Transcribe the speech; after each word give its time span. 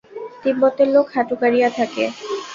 তিব্বতের 0.43 0.87
লোক 0.87 1.07
হাঁটু 1.13 1.35
গাড়িয়া 1.41 1.69
থাকে। 1.77 2.03